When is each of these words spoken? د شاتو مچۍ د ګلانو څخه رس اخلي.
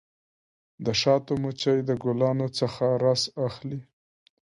د 0.85 0.87
شاتو 1.01 1.33
مچۍ 1.43 1.77
د 1.85 1.91
ګلانو 2.03 2.47
څخه 2.59 2.85
رس 3.03 3.23
اخلي. 3.47 3.79